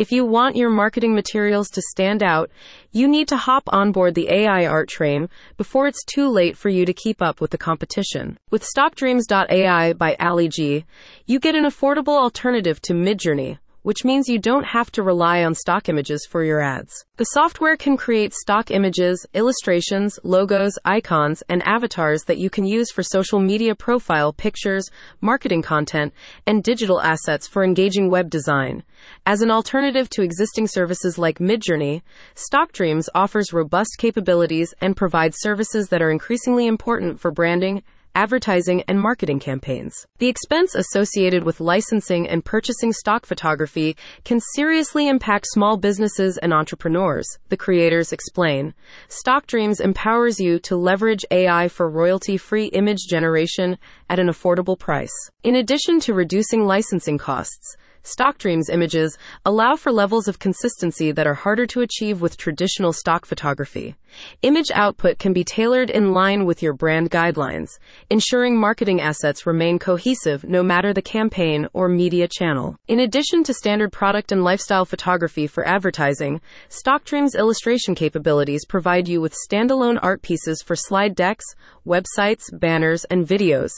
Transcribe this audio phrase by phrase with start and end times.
[0.00, 2.50] If you want your marketing materials to stand out,
[2.90, 6.70] you need to hop on board the AI art train before it's too late for
[6.70, 8.38] you to keep up with the competition.
[8.50, 10.86] With StockDreams.ai by Ali G,
[11.26, 15.54] you get an affordable alternative to Midjourney which means you don't have to rely on
[15.54, 17.04] stock images for your ads.
[17.16, 22.90] The software can create stock images, illustrations, logos, icons, and avatars that you can use
[22.90, 24.90] for social media profile pictures,
[25.20, 26.12] marketing content,
[26.46, 28.82] and digital assets for engaging web design.
[29.26, 32.02] As an alternative to existing services like Midjourney,
[32.34, 37.82] StockDreams offers robust capabilities and provides services that are increasingly important for branding,
[38.14, 40.06] advertising, and marketing campaigns.
[40.18, 46.52] The expense associated with licensing and purchasing stock photography can seriously impact small businesses and
[46.52, 48.74] entrepreneurs, the creators explain.
[49.08, 53.78] Stock Dreams empowers you to leverage AI for royalty free image generation
[54.08, 55.30] at an affordable price.
[55.42, 61.34] In addition to reducing licensing costs, StockDreams images allow for levels of consistency that are
[61.34, 63.94] harder to achieve with traditional stock photography.
[64.42, 69.78] Image output can be tailored in line with your brand guidelines, ensuring marketing assets remain
[69.78, 72.76] cohesive no matter the campaign or media channel.
[72.88, 79.20] In addition to standard product and lifestyle photography for advertising, StockDreams illustration capabilities provide you
[79.20, 81.44] with standalone art pieces for slide decks,
[81.86, 83.70] websites, banners, and videos.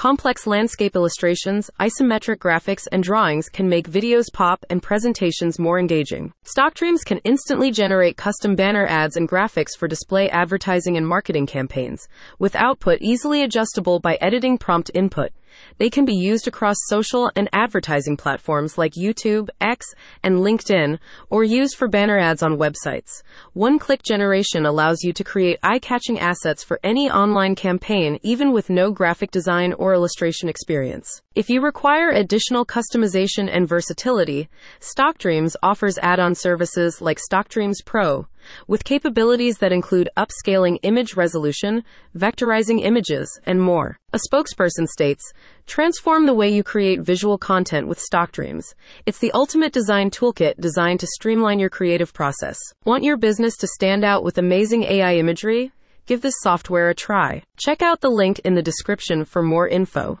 [0.00, 6.32] Complex landscape illustrations, isometric graphics, and drawings can make videos pop and presentations more engaging.
[6.42, 12.08] StockDreams can instantly generate custom banner ads and graphics for display advertising and marketing campaigns,
[12.38, 15.32] with output easily adjustable by editing prompt input.
[15.78, 19.86] They can be used across social and advertising platforms like YouTube, X,
[20.22, 20.98] and LinkedIn,
[21.28, 23.22] or used for banner ads on websites.
[23.52, 28.52] One click generation allows you to create eye catching assets for any online campaign, even
[28.52, 31.22] with no graphic design or illustration experience.
[31.40, 38.26] If you require additional customization and versatility, StockDreams offers add on services like StockDreams Pro
[38.66, 41.82] with capabilities that include upscaling image resolution,
[42.14, 43.96] vectorizing images, and more.
[44.12, 45.32] A spokesperson states,
[45.66, 48.74] Transform the way you create visual content with StockDreams.
[49.06, 52.58] It's the ultimate design toolkit designed to streamline your creative process.
[52.84, 55.72] Want your business to stand out with amazing AI imagery?
[56.10, 57.44] Give this software a try.
[57.56, 60.18] Check out the link in the description for more info.